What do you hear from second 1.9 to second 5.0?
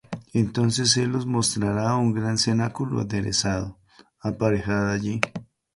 un gran cenáculo aderezado; aparejad